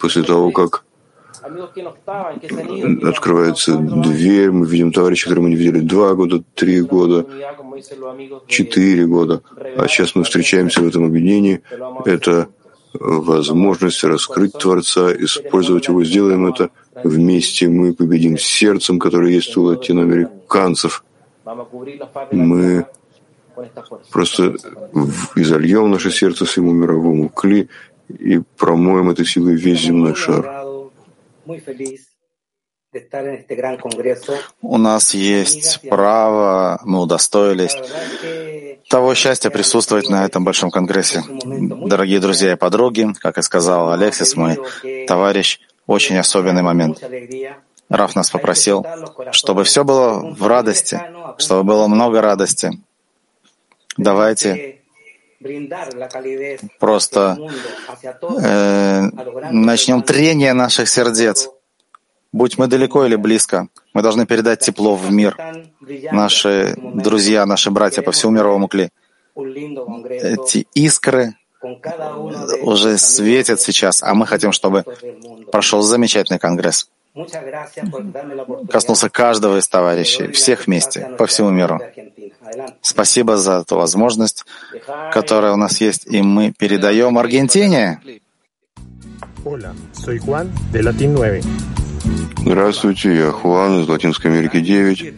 После 0.00 0.22
того, 0.22 0.50
как 0.50 0.84
открывается 3.08 3.76
дверь, 3.76 4.50
мы 4.50 4.66
видим 4.66 4.92
товарищей, 4.92 5.24
которые 5.24 5.44
мы 5.44 5.50
не 5.50 5.56
видели 5.56 5.80
два 5.80 6.14
года, 6.14 6.42
три 6.54 6.80
года, 6.80 7.26
четыре 8.46 9.06
года, 9.06 9.42
а 9.76 9.86
сейчас 9.88 10.14
мы 10.14 10.24
встречаемся 10.24 10.80
в 10.80 10.86
этом 10.86 11.04
объединении. 11.04 11.60
Это 12.04 12.48
возможность 12.94 14.04
раскрыть 14.04 14.52
Творца, 14.52 15.12
использовать 15.12 15.88
его, 15.88 16.04
сделаем 16.04 16.46
это 16.46 16.70
вместе, 17.02 17.68
мы 17.68 17.92
победим 17.92 18.38
сердцем, 18.38 18.98
которое 18.98 19.32
есть 19.32 19.56
у 19.56 19.62
латиноамериканцев. 19.62 21.04
Мы 22.32 22.86
просто 24.10 24.56
изольем 25.36 25.90
наше 25.90 26.10
сердце 26.10 26.44
своему 26.44 26.72
мировому 26.72 27.28
кли 27.28 27.68
и 28.08 28.40
промоем 28.56 29.10
этой 29.10 29.26
силой 29.26 29.56
весь 29.56 29.80
земной 29.80 30.14
шар. 30.14 30.63
У 34.62 34.78
нас 34.78 35.14
есть 35.14 35.80
право, 35.88 36.80
мы 36.84 37.00
удостоились 37.02 37.76
того 38.88 39.14
счастья 39.14 39.50
присутствовать 39.50 40.08
на 40.08 40.24
этом 40.24 40.44
большом 40.44 40.70
конгрессе. 40.70 41.24
Дорогие 41.44 42.20
друзья 42.20 42.52
и 42.52 42.56
подруги, 42.56 43.12
как 43.18 43.38
и 43.38 43.42
сказал 43.42 43.90
Алексис, 43.90 44.36
мой 44.36 44.58
товарищ, 45.08 45.60
очень 45.86 46.18
особенный 46.18 46.62
момент. 46.62 47.02
Раф 47.88 48.14
нас 48.14 48.30
попросил, 48.30 48.86
чтобы 49.32 49.64
все 49.64 49.84
было 49.84 50.20
в 50.20 50.46
радости, 50.46 51.00
чтобы 51.38 51.64
было 51.64 51.88
много 51.88 52.20
радости. 52.20 52.70
Давайте 53.96 54.83
просто 56.78 57.36
э, 58.40 59.00
начнем 59.50 60.02
трение 60.02 60.52
наших 60.52 60.88
сердец. 60.88 61.48
Будь 62.32 62.58
мы 62.58 62.66
далеко 62.66 63.06
или 63.06 63.16
близко, 63.16 63.68
мы 63.92 64.02
должны 64.02 64.26
передать 64.26 64.60
тепло 64.60 64.96
в 64.96 65.12
мир. 65.12 65.36
Наши 66.12 66.74
друзья, 66.76 67.46
наши 67.46 67.70
братья 67.70 68.02
по 68.02 68.10
всему 68.10 68.32
мировому 68.32 68.68
кли. 68.68 68.90
Эти 69.36 70.66
искры 70.74 71.34
уже 72.62 72.98
светят 72.98 73.60
сейчас, 73.60 74.02
а 74.02 74.14
мы 74.14 74.26
хотим, 74.26 74.52
чтобы 74.52 74.84
прошел 75.52 75.82
замечательный 75.82 76.38
конгресс. 76.38 76.90
Коснулся 78.70 79.08
каждого 79.08 79.58
из 79.58 79.68
товарищей, 79.68 80.32
всех 80.32 80.66
вместе, 80.66 81.14
по 81.16 81.26
всему 81.26 81.50
миру. 81.50 81.80
Спасибо 82.84 83.38
за 83.38 83.60
эту 83.60 83.76
возможность, 83.76 84.44
которая 85.10 85.54
у 85.54 85.56
нас 85.56 85.80
есть, 85.80 86.06
и 86.06 86.20
мы 86.20 86.52
передаем 86.52 87.16
Аргентине. 87.16 87.98
Здравствуйте, 92.36 93.16
я 93.16 93.30
Хуан 93.32 93.80
из 93.80 93.88
Латинской 93.88 94.30
Америки 94.30 94.60
9. 94.60 95.14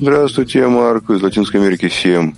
Здравствуйте, 0.00 0.60
я 0.60 0.68
Марко 0.70 1.12
из 1.12 1.20
Латинской 1.20 1.60
Америки 1.60 1.90
7. 1.90 2.32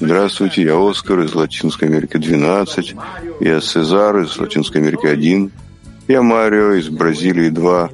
Здравствуйте, 0.00 0.62
я 0.62 0.76
Оскар 0.76 1.20
из 1.20 1.32
Латинской 1.32 1.86
Америки 1.86 2.16
12. 2.16 2.96
Я 3.38 3.60
Сезар 3.60 4.22
из 4.22 4.36
Латинской 4.36 4.80
Америки 4.80 5.06
1. 5.06 5.52
Я 6.08 6.20
Марио 6.20 6.72
из 6.72 6.88
Бразилии 6.88 7.50
2. 7.50 7.90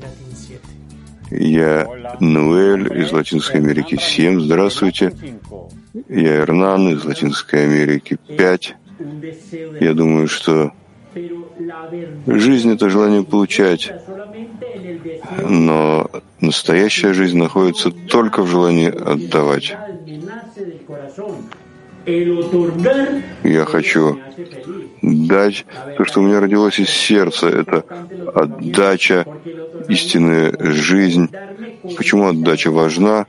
Я 1.39 1.89
Нуэль 2.21 3.01
из 3.01 3.11
Латинской 3.11 3.61
Америки 3.61 3.97
7. 3.99 4.41
Здравствуйте. 4.41 5.13
Я 6.09 6.41
Эрнан 6.41 6.91
из 6.91 7.05
Латинской 7.05 7.65
Америки 7.65 8.19
5. 8.37 8.77
Я 9.81 9.95
думаю, 9.95 10.29
что 10.29 10.73
жизнь— 12.27 12.73
это 12.75 12.91
желание 12.91 13.25
получать. 13.25 13.93
Но 15.49 16.11
настоящая 16.41 17.15
жизнь 17.15 17.39
находится 17.39 17.91
только 17.91 18.43
в 18.43 18.49
желании 18.49 18.91
отдавать. 18.91 19.75
Я 23.45 23.65
хочу 23.65 24.19
дать 25.03 25.65
то, 25.97 26.05
что 26.05 26.21
у 26.21 26.25
меня 26.25 26.41
родилось 26.41 26.81
из 26.81 26.91
сердца. 26.91 27.49
Это 27.49 27.85
отдача, 28.35 29.25
истинная 29.89 30.55
жизнь. 30.61 31.29
Почему 31.97 32.29
отдача 32.29 32.71
важна? 32.71 33.27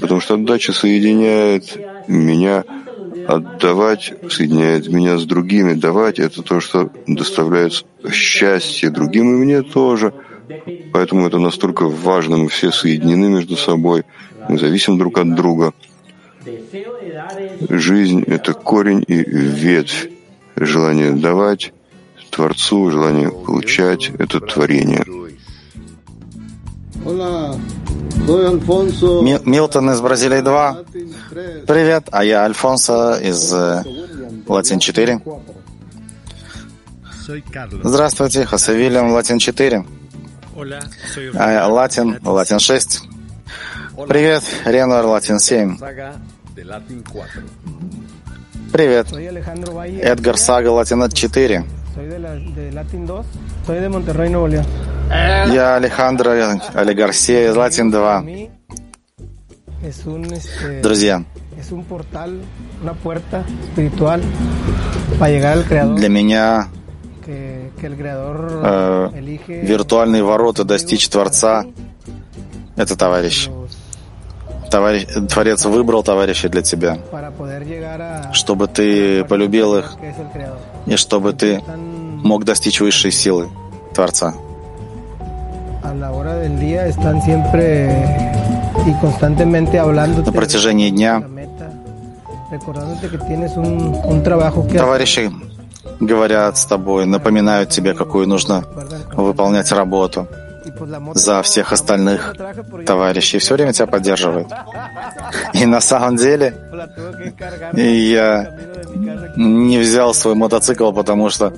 Потому 0.00 0.20
что 0.20 0.34
отдача 0.34 0.72
соединяет 0.72 1.78
меня, 2.08 2.64
отдавать 3.26 4.12
соединяет 4.30 4.88
меня 4.88 5.18
с 5.18 5.24
другими. 5.24 5.74
Давать— 5.74 6.18
это 6.18 6.42
то, 6.42 6.60
что 6.60 6.90
доставляет 7.06 7.84
счастье 8.12 8.90
другим 8.90 9.34
и 9.34 9.44
мне 9.44 9.62
тоже. 9.62 10.12
Поэтому 10.92 11.26
это 11.26 11.38
настолько 11.38 11.88
важно. 11.88 12.36
Мы 12.36 12.48
все 12.48 12.70
соединены 12.70 13.28
между 13.28 13.56
собой. 13.56 14.04
Мы 14.48 14.58
зависим 14.58 14.98
друг 14.98 15.18
от 15.18 15.34
друга. 15.34 15.72
Жизнь— 17.68 18.22
это 18.26 18.52
корень 18.52 19.04
и 19.06 19.14
ветвь. 19.14 20.10
Желание 20.56 21.12
давать 21.12 21.72
Творцу, 22.30 22.90
желание 22.90 23.30
получать— 23.30 24.10
это 24.18 24.40
творение. 24.40 25.04
Милтон 29.44 29.90
из 29.90 30.00
Бразилии 30.00 30.40
2. 30.40 30.76
Привет, 31.66 32.08
а 32.12 32.24
я 32.24 32.44
Альфонсо 32.44 33.18
из 33.20 33.52
э, 33.52 33.82
Латин 34.46 34.78
4. 34.78 35.20
Здравствуйте, 37.82 38.44
Хосе 38.44 38.76
Вильям, 38.76 39.12
Латин 39.12 39.38
4. 39.38 39.84
А, 41.34 41.66
Латин, 41.68 42.18
Латин 42.24 42.58
6. 42.60 43.02
Привет, 44.08 44.42
Ренуар, 44.64 45.04
Латин 45.06 45.38
7. 45.40 45.78
Привет. 48.72 49.12
Эдгар 50.00 50.36
Сага, 50.36 50.68
Латина 50.68 51.10
4. 51.10 51.64
Я 55.12 55.76
Алехандро 55.76 56.60
Али 56.74 56.94
Гарсия 56.94 57.50
из 57.50 57.56
Латин 57.56 57.90
2. 57.90 58.24
Друзья, 60.82 61.22
для 65.96 66.08
меня 66.08 66.68
э, 67.26 69.08
виртуальные 69.46 70.22
ворота 70.22 70.64
достичь 70.64 71.08
Творца— 71.08 71.64
это 72.76 72.96
товарищ. 72.96 73.48
Товарищ, 74.70 75.06
Творец 75.28 75.64
выбрал 75.66 76.02
товарищей 76.02 76.48
для 76.48 76.62
тебя, 76.62 76.98
чтобы 78.32 78.68
ты 78.68 79.24
полюбил 79.24 79.76
их 79.76 79.96
и 80.86 80.96
чтобы 80.96 81.34
ты 81.34 81.60
мог 81.66 82.44
достичь 82.44 82.80
высшей 82.80 83.10
силы 83.10 83.50
Творца. 83.94 84.34
На 90.26 90.32
протяжении 90.32 90.90
дня 90.90 91.22
товарищи 94.78 95.30
говорят 96.00 96.58
с 96.58 96.64
тобой, 96.64 97.06
напоминают 97.06 97.70
тебе, 97.70 97.94
какую 97.94 98.26
нужно 98.26 98.64
выполнять 99.12 99.70
работу– 99.72 100.26
за 101.14 101.42
всех 101.42 101.72
остальных. 101.72 102.34
Товарищей, 102.86 103.38
все 103.38 103.54
время 103.54 103.72
тебя 103.72 103.86
поддерживают. 103.86 104.48
И 105.52 105.66
на 105.66 105.80
самом 105.80 106.16
деле 106.16 106.54
я 107.74 108.58
не 109.36 109.78
взял 109.78 110.14
свой 110.14 110.34
мотоцикл, 110.34 110.92
потому 110.92 111.30
что 111.30 111.52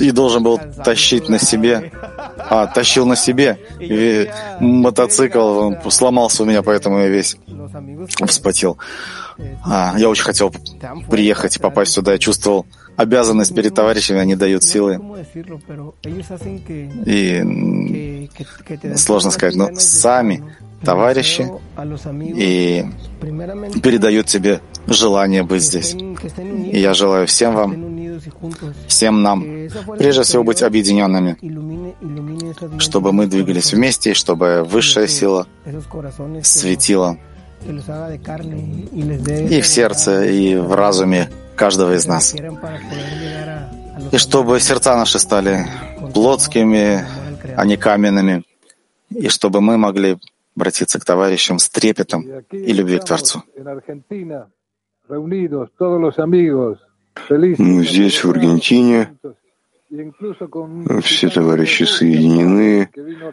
и 0.00 0.10
должен 0.10 0.42
был 0.42 0.60
тащить 0.84 1.28
на 1.28 1.38
себе 1.38 1.92
а, 2.48 2.66
тащил 2.66 3.06
на 3.06 3.16
себе. 3.16 3.58
И 3.80 4.30
мотоцикл 4.60 5.72
сломался 5.90 6.42
у 6.42 6.46
меня, 6.46 6.62
поэтому 6.62 6.98
я 6.98 7.08
весь 7.08 7.36
вспотел. 8.26 8.78
А, 9.64 9.94
я 9.98 10.08
очень 10.08 10.24
хотел 10.24 10.52
приехать 11.10 11.56
и 11.56 11.60
попасть 11.60 11.92
сюда. 11.92 12.12
Я 12.12 12.18
чувствовал 12.18 12.66
обязанность 12.96 13.54
перед 13.54 13.74
товарищами, 13.74 14.20
они 14.20 14.36
дают 14.36 14.64
силы. 14.64 15.00
И 17.04 18.28
сложно 18.96 19.30
сказать, 19.30 19.54
но 19.54 19.74
сами 19.74 20.42
товарищи 20.82 21.50
и 22.36 22.84
передают 23.82 24.26
тебе 24.26 24.60
желание 24.86 25.42
быть 25.42 25.62
здесь. 25.62 25.94
И 25.94 26.78
я 26.78 26.94
желаю 26.94 27.26
всем 27.26 27.54
вам, 27.54 27.85
всем 28.88 29.22
нам, 29.22 29.44
прежде 29.98 30.22
всего 30.22 30.44
быть 30.44 30.62
объединенными, 30.62 31.36
чтобы 32.78 33.12
мы 33.12 33.26
двигались 33.26 33.72
вместе, 33.72 34.14
чтобы 34.14 34.64
высшая 34.64 35.06
сила 35.06 35.46
светила 36.42 37.18
и 39.50 39.60
в 39.60 39.66
сердце, 39.66 40.24
и 40.26 40.56
в 40.56 40.74
разуме 40.74 41.30
каждого 41.56 41.94
из 41.94 42.06
нас. 42.06 42.34
И 44.12 44.18
чтобы 44.18 44.60
сердца 44.60 44.94
наши 44.96 45.18
стали 45.18 45.66
плотскими, 46.12 47.04
а 47.56 47.64
не 47.64 47.76
каменными, 47.76 48.44
и 49.10 49.28
чтобы 49.28 49.60
мы 49.60 49.78
могли 49.78 50.18
обратиться 50.56 50.98
к 50.98 51.04
товарищам 51.04 51.58
с 51.58 51.68
трепетом 51.68 52.24
и 52.50 52.72
любви 52.72 52.98
к 52.98 53.04
Творцу. 53.04 53.42
Мы 57.28 57.84
здесь, 57.84 58.22
в 58.22 58.30
Аргентине, 58.30 59.16
все 61.02 61.28
товарищи 61.30 61.84
соединены, 61.84 62.90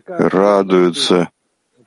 радуются. 0.08 1.30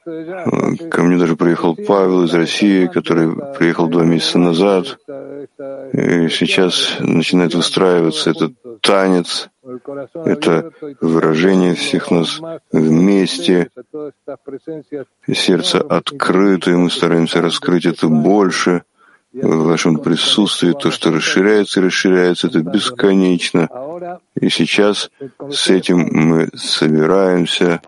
Ко 0.05 1.03
мне 1.03 1.19
даже 1.19 1.35
приехал 1.37 1.75
Павел 1.75 2.25
из 2.25 2.35
России, 2.35 2.87
который 2.87 3.35
приехал 3.59 3.89
два 3.89 4.05
месяца 4.05 4.39
назад. 4.39 4.99
И 5.93 6.29
сейчас 6.29 6.99
начинает 7.01 7.55
выстраиваться 7.55 8.31
этот 8.31 8.53
танец, 8.83 9.49
это 10.15 10.71
выражение 11.01 11.75
всех 11.75 12.13
нас 12.13 12.41
вместе. 12.71 13.71
Сердце 15.33 15.81
открыто, 15.81 16.71
и 16.71 16.75
мы 16.75 16.91
стараемся 16.91 17.41
раскрыть 17.41 17.87
это 17.87 18.07
больше 18.07 18.85
в 19.43 19.65
вашем 19.65 19.99
присутствии. 19.99 20.73
То, 20.73 20.91
что 20.91 21.11
расширяется 21.11 21.81
и 21.81 21.85
расширяется, 21.85 22.49
это 22.49 22.61
бесконечно. 22.61 23.69
И 24.35 24.49
сейчас 24.49 25.11
с 25.51 25.69
этим 25.69 26.09
мы 26.13 26.49
собираемся. 26.55 27.81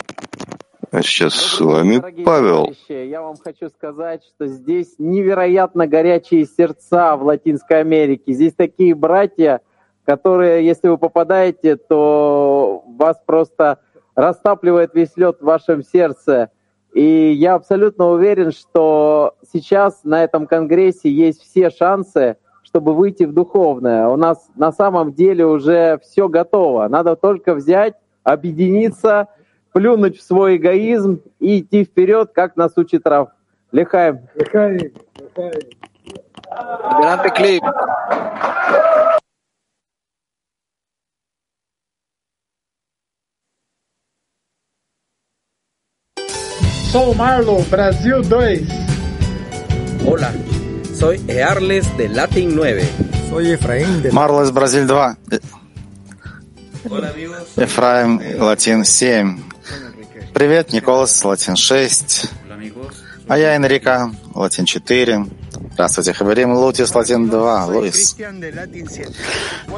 А 0.91 1.03
сейчас 1.03 1.35
с 1.35 1.61
вами 1.61 1.99
Павел. 2.25 2.75
Я 2.89 3.21
вам 3.21 3.37
хочу 3.37 3.69
сказать, 3.69 4.23
что 4.25 4.47
здесь 4.47 4.95
невероятно 4.99 5.87
горячие 5.87 6.47
сердца 6.47 7.15
в 7.17 7.25
Латинской 7.25 7.81
Америке. 7.81 8.33
Здесь 8.33 8.55
такие 8.55 8.95
братья, 8.95 9.61
которые, 10.07 10.65
если 10.65 10.89
вы 10.89 10.97
попадаете, 10.97 11.77
то 11.77 12.83
вас 12.87 13.21
просто 13.27 13.81
растапливает 14.15 14.95
весь 14.95 15.15
лед 15.17 15.39
в 15.41 15.45
вашем 15.45 15.83
сердце. 15.85 16.51
И 16.99 17.31
я 17.31 17.55
абсолютно 17.55 18.11
уверен, 18.11 18.51
что 18.51 19.37
сейчас 19.53 20.01
на 20.03 20.25
этом 20.25 20.49
конгрессе 20.49 21.09
есть 21.09 21.41
все 21.43 21.71
шансы, 21.71 22.39
чтобы 22.65 22.93
выйти 22.93 23.23
в 23.23 23.33
духовное. 23.33 24.09
У 24.09 24.17
нас 24.17 24.51
на 24.57 24.73
самом 24.73 25.13
деле 25.13 25.47
уже 25.47 26.01
все 26.03 26.29
готово. 26.29 26.89
Надо 26.89 27.15
только 27.15 27.55
взять, 27.55 27.95
объединиться, 28.25 29.29
плюнуть 29.73 30.19
в 30.19 30.23
свой 30.23 30.57
эгоизм 30.57 31.21
и 31.39 31.61
идти 31.61 31.85
вперед, 31.85 32.33
как 32.35 32.57
нас 32.57 32.73
учит 32.75 33.07
Раф. 33.07 33.29
Лехаем. 33.71 34.23
Лехаем. 34.35 34.91
Лехаем. 35.37 35.53
клип. 37.33 37.63
Sou 46.91 47.15
Marlo, 47.15 47.63
Brasil 47.69 48.23
2. 48.23 48.67
Hola, 50.07 50.33
soy 50.99 51.21
Earles 51.29 51.95
de 51.99 52.09
Latin 52.09 52.57
9. 52.57 52.89
Soy 53.29 53.51
Efraín 53.51 54.01
de 54.03 54.11
Marlo 54.11 54.43
es 54.43 54.51
Brasil 54.51 54.87
2. 54.87 55.17
Ефраим, 57.59 58.23
Латин 58.41 58.87
7. 58.87 59.37
Привет, 60.33 60.73
Николас, 60.73 61.23
Латин 61.23 61.57
6. 61.57 62.31
А 63.29 63.37
я 63.37 63.55
Энрика, 63.55 64.11
Латин 64.35 64.65
4. 64.65 65.27
Здравствуйте, 65.75 66.15
Хабарим, 66.15 66.55
Лутис, 66.55 66.95
Латин 66.95 67.29
2, 67.29 67.67
Луис. 67.67 68.17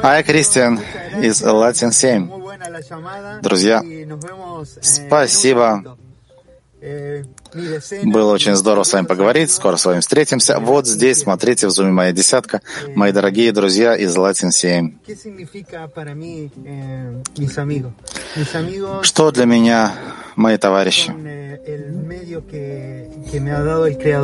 А 0.01 0.17
я 0.17 0.23
Кристиан 0.23 0.79
из 1.21 1.43
Латин 1.43 1.91
7. 1.91 2.31
Друзья, 3.43 3.83
спасибо 4.81 5.83
было 8.05 8.33
очень 8.33 8.55
здорово 8.57 8.85
с 8.85 8.93
вами 8.93 9.05
поговорить. 9.07 9.51
Скоро 9.51 9.77
с 9.77 9.85
вами 9.85 10.01
встретимся. 10.01 10.59
Вот 10.59 10.87
здесь, 10.87 11.21
смотрите, 11.21 11.67
в 11.67 11.71
зуме 11.71 11.91
моя 11.91 12.13
десятка. 12.13 12.63
Мои 12.95 13.13
дорогие 13.13 13.53
друзья 13.53 13.95
из 13.95 14.17
Latin 14.17 14.51
7. 14.51 14.95
Что 19.03 19.31
для 19.31 19.45
меня 19.45 19.93
мои 20.37 20.57
товарищи? 20.57 21.11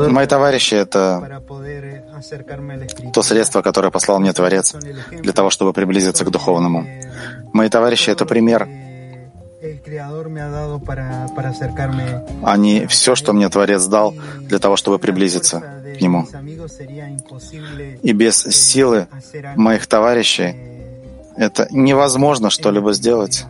Мои 0.08 0.26
товарищи— 0.26 0.74
это 0.76 1.42
то 3.12 3.22
средство, 3.22 3.60
которое 3.60 3.90
послал 3.90 4.18
мне 4.20 4.32
Творец 4.32 4.74
для 5.10 5.32
того, 5.32 5.50
чтобы 5.50 5.74
приблизиться 5.74 6.24
к 6.24 6.30
духовному. 6.30 6.86
Мои 7.52 7.68
товарищи— 7.68 8.08
это 8.12 8.24
пример— 8.24 8.66
они 12.42 12.86
все, 12.86 13.14
что 13.14 13.32
мне 13.32 13.48
Творец 13.48 13.86
дал 13.86 14.14
для 14.40 14.58
того, 14.58 14.76
чтобы 14.76 14.98
приблизиться 14.98 15.60
к 15.96 16.00
Нему. 16.00 16.26
И 18.02 18.12
без 18.12 18.42
силы 18.42 19.08
моих 19.56 19.86
товарищей 19.86 20.54
это 21.36 21.68
невозможно 21.70 22.50
что-либо 22.50 22.92
сделать 22.92 23.46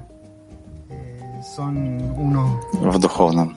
в 1.58 2.98
духовном. 2.98 3.56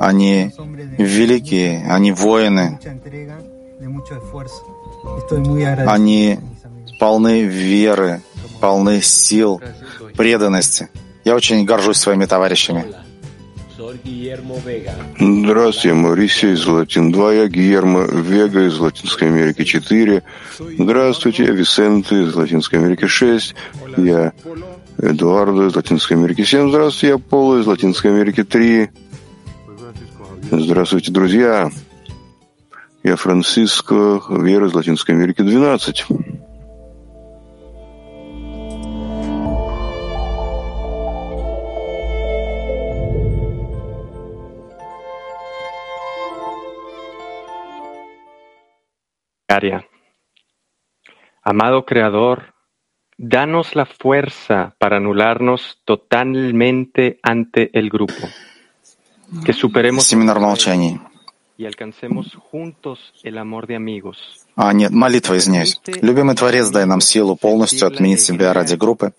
Они 0.00 0.52
великие, 0.98 1.86
они 1.88 2.12
воины, 2.12 2.78
они 5.86 6.38
полны 6.98 7.42
веры, 7.44 8.22
полны 8.62 9.02
сил, 9.02 9.60
преданности. 10.16 10.88
Я 11.24 11.34
очень 11.34 11.64
горжусь 11.64 11.96
своими 11.96 12.26
товарищами. 12.26 12.84
Здравствуйте, 15.18 15.94
Маурисия 15.94 16.52
из 16.52 16.64
Латин 16.64 17.10
2, 17.10 17.32
я 17.34 17.48
Гиермо 17.48 18.04
Вега 18.04 18.64
из 18.66 18.78
Латинской 18.78 19.28
Америки 19.28 19.64
4. 19.64 20.22
Здравствуйте, 20.78 21.44
Висенте 21.46 22.22
из 22.22 22.34
Латинской 22.36 22.78
Америки 22.78 23.06
6. 23.08 23.54
Я 23.96 24.32
Эдуардо 24.96 25.66
из 25.66 25.74
Латинской 25.74 26.16
Америки 26.16 26.44
7. 26.44 26.68
Здравствуйте, 26.68 27.08
я 27.08 27.18
Поло 27.18 27.60
из 27.60 27.66
Латинской 27.66 28.12
Америки 28.12 28.44
3. 28.44 28.90
Здравствуйте, 30.52 31.10
друзья. 31.10 31.68
Я 33.02 33.16
Франциско 33.16 34.22
Вера 34.30 34.68
из 34.68 34.74
Латинской 34.74 35.16
Америки 35.16 35.42
12. 35.42 36.06
Amado 51.42 51.84
Creador, 51.84 52.54
danos 53.18 53.74
la 53.74 53.86
fuerza 53.86 54.74
para 54.78 54.96
anularnos 54.96 55.80
totalmente 55.84 57.18
ante 57.22 57.70
el 57.78 57.90
grupo. 57.90 58.28
Que 59.44 59.52
superemos 59.52 60.04
Семинар 60.04 60.40
молчаний. 60.40 61.00
y 61.58 61.66
alcancemos 61.66 62.34
juntos 62.50 63.12
el 63.22 63.38
amor 63.38 63.66
de 63.66 63.76
amigos. 63.76 64.16
А, 64.56 64.72
нет, 64.72 64.90
молитва, 64.90 65.36
извиняюсь. 65.36 65.80
Любимый 66.02 66.34
Творец, 66.34 66.68
дай 66.70 66.86
нам 66.86 67.00
силу 67.00 67.36
полностью 67.36 67.86
отменить 67.86 68.20
себя 68.20 68.52
ради 68.52 68.74
группы, 68.74 69.12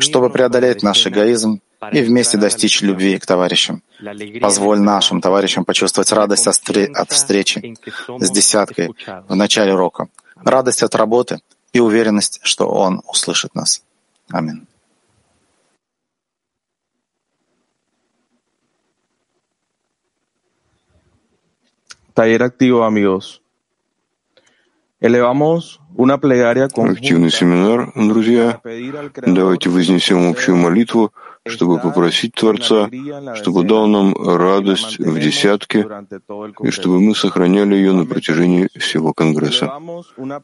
чтобы 0.00 0.30
преодолеть 0.30 0.82
наш 0.82 1.06
эгоизм 1.06 1.60
и 1.92 2.02
вместе 2.02 2.36
достичь 2.36 2.82
любви 2.82 3.18
к 3.18 3.26
товарищам. 3.26 3.82
Позволь 4.40 4.80
нашим 4.80 5.20
товарищам 5.20 5.64
почувствовать 5.64 6.12
радость 6.12 6.46
от 6.46 7.10
встречи 7.10 7.76
с 8.18 8.30
десяткой 8.30 8.94
в 9.28 9.34
начале 9.34 9.74
урока, 9.74 10.08
радость 10.36 10.82
от 10.82 10.94
работы 10.94 11.40
и 11.72 11.80
уверенность, 11.80 12.40
что 12.42 12.68
Он 12.68 13.02
услышит 13.06 13.54
нас. 13.54 13.82
Аминь. 14.30 14.66
Taller 22.14 22.42
activo, 22.42 22.84
amigos. 22.84 23.40
Elevamos 25.00 25.80
una 25.96 26.18
plegaria 26.18 26.66
Активный 26.66 27.30
семинар, 27.30 27.90
друзья. 27.94 28.60
Давайте 29.16 29.70
вознесем 29.70 30.28
общую 30.28 30.56
молитву 30.56 31.12
чтобы 31.46 31.78
попросить 31.80 32.34
Творца, 32.34 32.90
чтобы 33.34 33.64
дал 33.64 33.86
нам 33.86 34.14
радость 34.14 34.98
в 34.98 35.18
десятке, 35.18 35.86
и 36.62 36.70
чтобы 36.70 37.00
мы 37.00 37.14
сохраняли 37.14 37.74
ее 37.74 37.92
на 37.92 38.04
протяжении 38.04 38.68
всего 38.78 39.12
Конгресса. 39.12 39.72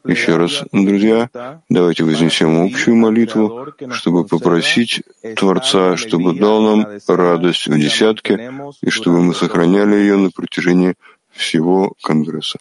Еще 0.05 0.37
раз, 0.37 0.63
друзья, 0.71 1.29
давайте 1.69 2.03
вознесем 2.03 2.65
общую 2.65 2.95
молитву, 2.95 3.67
чтобы 3.91 4.25
попросить 4.25 5.03
Творца, 5.35 5.97
чтобы 5.97 6.33
дал 6.33 6.61
нам 6.61 6.87
радость 7.07 7.67
в 7.67 7.77
десятке, 7.77 8.51
и 8.81 8.89
чтобы 8.89 9.21
мы 9.21 9.33
сохраняли 9.35 9.95
ее 9.95 10.17
на 10.17 10.31
протяжении 10.31 10.95
всего 11.31 11.93
Конгресса. 12.01 12.57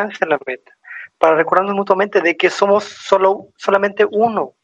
En 0.00 0.28
la 0.28 0.38
meta, 0.46 0.72
para 1.18 1.36
recordarnos 1.36 1.74
mutuamente 1.74 2.20
de 2.20 2.36
que 2.36 2.50
somos 2.50 2.84
solo, 2.84 3.48
solamente 3.56 4.06
uno. 4.10 4.54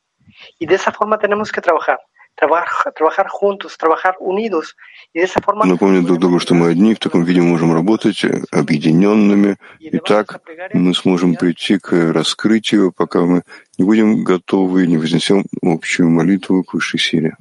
Y 0.58 0.66
de 0.66 0.74
esa 0.74 0.92
forma 0.92 1.18
tenemos 1.18 1.50
que 1.50 1.60
trabajar, 1.60 1.98
trabajar, 2.34 2.92
trabajar 2.92 3.28
juntos, 3.28 3.76
trabajar 3.76 4.14
unidos. 4.20 4.76
И 5.12 5.18
de 5.20 5.24
esa 5.24 5.40
forma... 5.40 5.66
Напомнить 5.66 6.06
друг 6.06 6.18
другу, 6.18 6.38
что 6.38 6.54
мы 6.54 6.68
одни, 6.68 6.94
в 6.94 6.98
таком 6.98 7.24
виде 7.24 7.40
можем 7.40 7.74
работать 7.74 8.24
объединенными, 8.52 9.56
и 9.78 9.98
так 9.98 10.40
мы 10.72 10.94
сможем 10.94 11.34
прийти 11.34 11.78
к 11.78 11.92
раскрытию, 12.12 12.92
пока 12.92 13.20
мы 13.20 13.42
не 13.78 13.84
будем 13.84 14.24
готовы, 14.24 14.86
не 14.86 14.98
вознесем 14.98 15.44
общую 15.62 16.10
молитву 16.10 16.64
к 16.64 16.74
высшей 16.74 17.00
силе. 17.00 17.36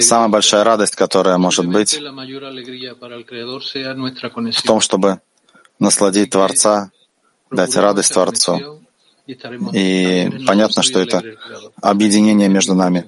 Самая 0.00 0.28
большая 0.28 0.64
радость, 0.64 0.96
которая 0.96 1.38
может 1.38 1.66
быть 1.66 1.96
в 4.52 4.62
том, 4.62 4.80
чтобы 4.80 5.20
насладить 5.78 6.30
Творца, 6.30 6.90
дать 7.50 7.76
радость 7.76 8.12
Творцу. 8.12 8.80
И 9.26 10.28
понятно, 10.46 10.82
что 10.82 11.00
это 11.00 11.22
объединение 11.80 12.48
между 12.48 12.74
нами. 12.74 13.06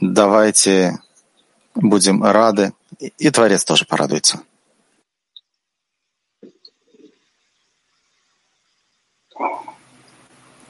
Давайте 0.00 0.98
будем 1.74 2.22
рады, 2.22 2.72
и 2.98 3.30
Творец 3.30 3.64
тоже 3.64 3.84
порадуется. 3.84 4.42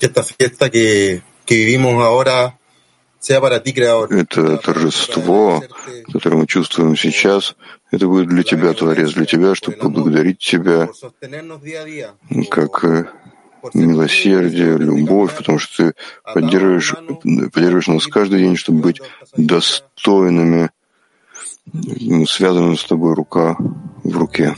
Esta 0.04 0.22
fiesta 0.22 0.70
que, 0.70 1.22
que 1.44 1.56
vivimos 1.56 2.02
ahora 2.02 2.58
sea 3.24 3.40
para 3.40 3.62
ti, 3.62 3.72
Creador. 3.72 4.12
Это 4.12 4.58
торжество, 4.58 5.64
которое 6.12 6.36
мы 6.36 6.46
чувствуем 6.46 6.94
сейчас, 6.96 7.56
это 7.90 8.06
будет 8.06 8.28
для 8.28 8.42
Тебя, 8.42 8.74
Творец, 8.74 9.12
для 9.12 9.24
Тебя, 9.24 9.54
чтобы 9.54 9.78
поблагодарить 9.78 10.38
Тебя, 10.38 10.90
как 12.50 12.84
э, 12.84 13.06
милосердие, 13.72 14.76
любовь, 14.76 15.34
потому 15.36 15.58
что 15.58 15.92
Ты 15.92 15.94
поддерживаешь, 16.34 16.94
поддерживаешь 17.52 17.88
нас 17.88 18.06
каждый 18.06 18.40
день, 18.40 18.56
чтобы 18.56 18.80
быть 18.80 19.00
достойными, 19.36 20.70
связанными 22.28 22.76
с 22.76 22.84
Тобой 22.84 23.14
рука 23.14 23.56
в 23.58 24.16
руке. 24.18 24.54